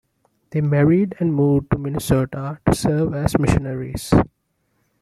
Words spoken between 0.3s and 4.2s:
They married and moved to Minnesota to serve as missionaries.